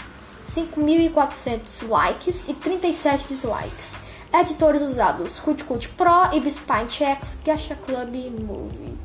5.400 0.47 1.87
likes 1.87 2.47
e 2.47 2.53
37 2.53 3.27
dislikes. 3.27 4.01
Editores 4.33 4.81
usados: 4.81 5.39
Cult 5.39 5.89
Pro, 5.89 6.33
Ibspine 6.33 6.89
Checks, 6.89 7.39
Gacha 7.45 7.75
Club 7.75 8.15
e 8.15 8.29
Movie. 8.29 8.97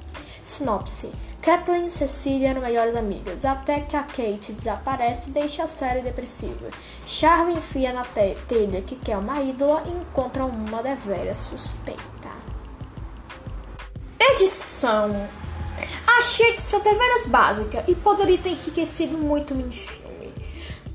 Sinopse: 0.42 1.12
Kathleen 1.42 1.86
e 1.86 1.90
Cecília 1.90 2.50
eram 2.50 2.62
melhores 2.62 2.96
amigas, 2.96 3.44
até 3.44 3.80
que 3.80 3.96
a 3.96 4.02
Kate 4.02 4.52
desaparece 4.52 5.30
e 5.30 5.32
deixa 5.34 5.64
a 5.64 5.68
série 5.68 6.02
depressiva. 6.02 6.70
Charlie 7.06 7.58
enfia 7.58 7.92
na 7.92 8.04
te 8.04 8.36
telha 8.48 8.82
que 8.82 8.96
quer 8.96 9.16
uma 9.16 9.42
ídola 9.42 9.84
e 9.86 9.90
encontra 9.90 10.44
uma 10.44 10.82
deveras 10.82 11.38
suspeita. 11.38 12.28
Edição 14.18 15.28
Achei 16.18 16.46
a 16.46 16.50
edição 16.50 16.80
deveras 16.80 17.26
básica 17.26 17.84
e 17.86 17.94
poderia 17.94 18.38
ter 18.38 18.50
enriquecido 18.50 19.16
muito 19.16 19.54
minifilme. 19.54 20.07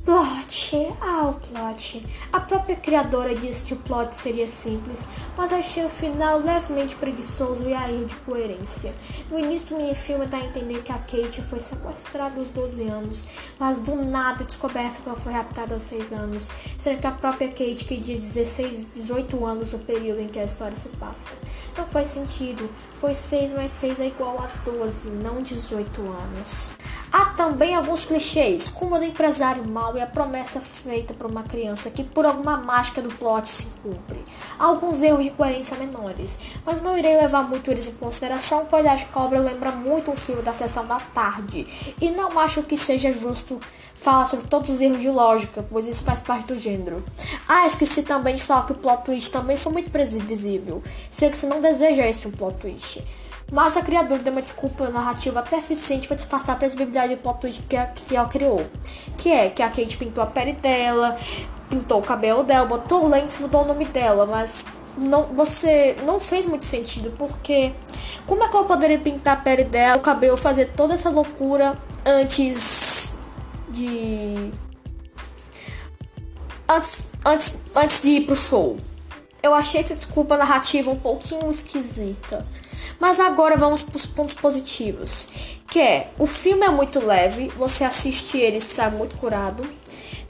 Plot, 0.06 0.76
ah, 1.00 1.30
o 1.30 1.34
plot. 1.36 2.06
A 2.34 2.38
própria 2.42 2.76
criadora 2.76 3.34
disse 3.34 3.64
que 3.64 3.74
o 3.74 3.78
plot 3.78 4.14
seria 4.14 4.46
simples, 4.50 5.08
mas 5.38 5.54
achei 5.54 5.86
o 5.86 5.88
final 5.88 6.40
levemente 6.40 6.94
preguiçoso 6.96 7.70
e 7.70 7.74
a 7.74 7.90
erro 7.90 8.08
de 8.08 8.16
coerência. 8.18 8.94
No 9.32 9.40
início 9.40 9.70
do 9.70 9.78
minifilme 9.78 10.26
dá 10.26 10.40
a 10.40 10.46
entender 10.46 10.84
que 10.84 10.92
a 10.92 10.98
Kate 10.98 11.42
foi 11.42 11.62
sequestrada 11.62 12.38
aos 12.38 12.50
12 12.50 12.84
anos, 12.84 13.28
mas 13.58 13.80
do 13.80 13.96
nada 13.96 14.44
descoberta 14.44 15.02
que 15.02 15.08
ela 15.08 15.18
foi 15.18 15.32
raptada 15.32 15.74
aos 15.74 15.84
6 15.84 16.12
anos, 16.12 16.52
sendo 16.78 17.00
que 17.00 17.08
a 17.08 17.12
própria 17.12 17.48
Kate 17.48 17.86
queria 17.86 18.20
16, 18.20 18.96
18 18.96 19.46
anos 19.46 19.72
no 19.72 19.80
período 19.80 20.20
em 20.20 20.28
que 20.28 20.38
a 20.38 20.44
história 20.44 20.76
se 20.76 20.90
passa. 20.90 21.34
Não 21.78 21.88
faz 21.88 22.08
sentido, 22.08 22.70
pois 23.00 23.16
6 23.16 23.52
mais 23.52 23.72
6 23.72 24.02
é 24.02 24.08
igual 24.08 24.38
a 24.38 24.50
12, 24.70 25.10
não 25.12 25.42
18 25.42 26.02
anos. 26.02 26.72
Há 27.16 27.26
também 27.26 27.76
alguns 27.76 28.06
clichês, 28.06 28.68
como 28.70 28.96
o 28.96 28.98
do 28.98 29.06
empresário 29.06 29.64
mau 29.68 29.96
e 29.96 30.02
a 30.02 30.08
promessa 30.08 30.60
feita 30.60 31.14
por 31.14 31.30
uma 31.30 31.44
criança 31.44 31.92
que 31.92 32.04
por 32.04 32.26
alguma 32.26 32.58
mágica 32.58 33.04
do 33.04 33.14
plot 33.14 33.48
se 33.48 33.68
cumpre. 33.84 34.18
Há 34.58 34.66
alguns 34.66 35.00
erros 35.00 35.24
de 35.24 35.30
coerência 35.30 35.78
menores, 35.78 36.40
mas 36.66 36.82
não 36.82 36.98
irei 36.98 37.16
levar 37.16 37.48
muito 37.48 37.70
eles 37.70 37.86
em 37.86 37.94
consideração, 37.94 38.66
pois 38.68 38.84
a 38.88 38.98
cobra 39.06 39.40
lembra 39.40 39.72
muito 39.72 40.10
um 40.10 40.16
filme 40.16 40.42
da 40.42 40.54
sessão 40.54 40.88
da 40.88 41.00
tarde, 41.00 41.68
e 42.02 42.10
não 42.10 42.40
acho 42.40 42.64
que 42.64 42.76
seja 42.76 43.14
justo 43.14 43.62
falar 43.94 44.26
sobre 44.26 44.48
todos 44.48 44.72
os 44.72 44.82
erros 44.82 45.00
de 45.00 45.10
lógica, 45.12 45.64
pois 45.70 45.86
isso 45.86 46.04
faz 46.04 46.20
parte 46.20 46.48
do 46.48 46.58
gênero. 46.58 47.04
Ah, 47.48 47.68
esqueci 47.68 48.02
também 48.02 48.38
de 48.38 48.42
falar 48.42 48.66
que 48.66 48.72
o 48.72 48.76
plot 48.76 49.04
twist 49.04 49.30
também 49.30 49.56
foi 49.56 49.72
muito 49.72 49.92
previsível, 49.92 50.82
sendo 51.12 51.34
que 51.34 51.38
você 51.38 51.46
não 51.46 51.62
deseja 51.62 52.08
este 52.08 52.28
um 52.28 52.32
plot 52.32 52.58
twist. 52.58 53.04
Mas 53.54 53.78
a 53.78 53.84
criadora 53.84 54.20
deu 54.20 54.34
uma 54.34 54.42
desculpa 54.42 54.90
narrativa 54.90 55.40
até 55.40 55.60
eficiente 55.60 56.08
para 56.08 56.18
disfarçar 56.18 56.56
a 56.56 56.58
previsibilidade 56.58 57.14
do 57.14 57.22
plot 57.22 57.40
twist 57.40 57.62
que, 57.62 57.78
que 58.08 58.16
ela 58.16 58.28
criou. 58.28 58.66
Que 59.16 59.30
é 59.30 59.48
que 59.52 59.62
a 59.62 59.70
Kate 59.70 59.96
pintou 59.96 60.24
a 60.24 60.26
pele 60.26 60.54
dela, 60.54 61.16
pintou 61.70 62.00
o 62.00 62.04
cabelo 62.04 62.44
dela, 62.44 62.66
botou 62.66 63.08
lentes, 63.08 63.38
mudou 63.38 63.62
o 63.62 63.68
nome 63.68 63.86
dela, 63.86 64.26
mas 64.26 64.66
não, 64.98 65.26
você 65.26 65.96
não 66.04 66.20
fez 66.20 66.48
muito 66.48 66.66
sentido, 66.66 67.14
porque 67.16 67.72
como 68.26 68.44
é 68.44 68.50
que 68.50 68.56
ela 68.56 68.66
poderia 68.66 68.98
pintar 68.98 69.38
a 69.38 69.42
pele 69.42 69.66
dela, 69.66 69.98
o 69.98 70.02
cabelo, 70.02 70.36
fazer 70.36 70.72
toda 70.76 70.96
essa 70.96 71.12
loucura 71.12 71.78
antes 72.04 73.14
de. 73.70 74.52
Antes, 76.68 77.12
antes, 77.24 77.56
antes 77.76 78.02
de 78.02 78.10
ir 78.10 78.22
pro 78.26 78.36
show? 78.36 78.78
Eu 79.44 79.54
achei 79.54 79.80
essa 79.80 79.96
desculpa 79.96 80.38
narrativa 80.38 80.90
um 80.90 80.98
pouquinho 80.98 81.52
esquisita. 81.52 82.44
Mas 83.00 83.20
agora 83.20 83.58
vamos 83.58 83.82
para 83.82 83.96
os 83.96 84.06
pontos 84.06 84.34
positivos. 84.34 85.28
Que 85.68 85.80
é, 85.80 86.12
o 86.20 86.28
filme 86.28 86.66
é 86.66 86.70
muito 86.70 87.04
leve, 87.04 87.48
você 87.58 87.84
assiste 87.84 88.38
ele 88.38 88.58
e 88.58 88.62
sai 88.62 88.92
muito 88.92 89.18
curado. 89.18 89.64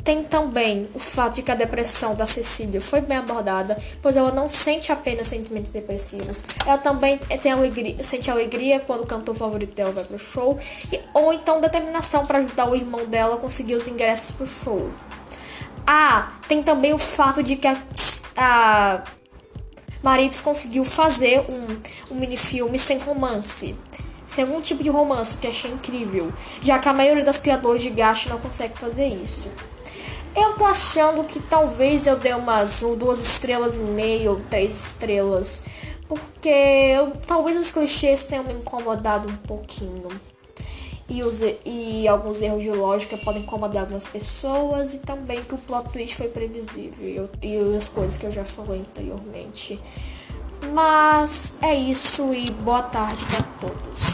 Tem 0.04 0.22
também 0.22 0.90
o 0.94 1.00
fato 1.00 1.36
de 1.36 1.42
que 1.42 1.52
a 1.52 1.56
depressão 1.56 2.14
da 2.14 2.26
Cecília 2.26 2.82
foi 2.82 3.00
bem 3.00 3.18
abordada, 3.18 3.78
pois 4.02 4.18
ela 4.18 4.32
não 4.34 4.50
sente 4.50 4.92
apenas 4.92 5.28
sentimentos 5.28 5.72
depressivos. 5.72 6.44
Ela 6.66 6.78
também 6.78 7.18
tem 7.42 7.54
alegria, 7.54 8.04
sente 8.04 8.30
alegria 8.30 8.82
quando 8.82 9.04
o 9.04 9.06
cantor 9.06 9.34
favorito 9.36 9.74
dela 9.74 9.92
vai 9.92 10.04
pro 10.04 10.20
show, 10.20 10.60
e, 10.92 11.00
ou 11.14 11.32
então 11.32 11.62
determinação 11.62 12.26
para 12.26 12.40
ajudar 12.40 12.70
o 12.70 12.76
irmão 12.76 13.06
dela 13.06 13.36
a 13.36 13.38
conseguir 13.38 13.76
os 13.76 13.88
ingressos 13.88 14.32
pro 14.32 14.46
show. 14.46 14.90
Ah, 15.88 16.34
tem 16.50 16.62
também 16.62 16.94
o 16.94 17.00
fato 17.00 17.42
de 17.42 17.56
que 17.56 17.68
a, 17.68 17.78
a 18.36 19.04
Marips 20.04 20.42
conseguiu 20.42 20.84
fazer 20.84 21.40
um, 21.50 22.14
um 22.14 22.20
minifilme 22.20 22.78
sem 22.78 23.00
romance. 23.00 23.74
Sem 24.26 24.44
algum 24.44 24.60
tipo 24.60 24.84
de 24.84 24.90
romance, 24.90 25.36
que 25.36 25.48
achei 25.48 25.72
incrível. 25.72 26.32
Já 26.62 26.78
que 26.78 26.90
a 26.90 26.94
maioria 26.94 27.24
das 27.24 27.38
criadoras 27.38 27.82
de 27.82 27.90
gacha 27.90 28.30
não 28.30 28.40
consegue 28.40 28.78
fazer 28.78 29.08
isso. 29.08 29.48
Eu 30.36 30.54
tô 30.54 30.66
achando 30.66 31.24
que 31.24 31.40
talvez 31.40 32.06
eu 32.06 32.18
dê 32.18 32.34
umas 32.34 32.82
duas 32.82 33.20
estrelas 33.20 33.76
e 33.76 33.80
meia 33.80 34.30
ou 34.30 34.42
três 34.50 34.88
estrelas. 34.88 35.62
Porque 36.08 36.50
eu, 36.50 37.12
talvez 37.26 37.58
os 37.58 37.72
clichês 37.72 38.24
tenham 38.24 38.44
me 38.44 38.54
incomodado 38.54 39.30
um 39.30 39.38
pouquinho 39.38 40.10
e, 41.10 41.22
os, 41.22 41.42
e 41.66 42.08
alguns 42.08 42.42
erros 42.42 42.64
de 42.64 42.70
lógica 42.70 43.18
podem 43.18 43.44
incomodar 43.44 43.84
algumas 43.84 44.06
pessoas 44.06 44.94
e 44.94 45.00
também 45.00 45.44
que 45.44 45.54
o 45.54 45.58
plot 45.58 45.90
twist 45.90 46.16
foi 46.16 46.28
previsível 46.28 47.30
e 47.42 47.58
as 47.76 47.90
coisas 47.90 48.18
que 48.18 48.26
eu 48.26 48.32
já 48.32 48.46
falei 48.46 48.82
anteriormente. 48.82 49.80
Mas 50.72 51.56
é 51.62 51.76
isso 51.76 52.34
e 52.34 52.50
boa 52.52 52.84
tarde 52.84 53.26
para 53.26 53.44
todos. 53.60 54.13